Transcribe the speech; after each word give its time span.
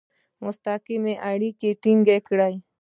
مستقیم 0.43 1.03
اړیکي 1.31 1.69
ټینګ 1.81 2.07
کړي. 2.27 2.53